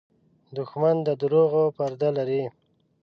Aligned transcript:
دښمن 0.57 0.95
د 1.07 1.09
دروغو 1.21 1.63
پرده 1.77 2.09
لري 2.17 2.43